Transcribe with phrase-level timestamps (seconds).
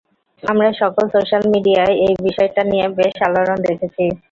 [0.43, 4.03] আমরা সকল সোশ্যাল মিডিয়ায় এই বিষয়টা নিয়ে বেশ আলোড়ন দেখেছি।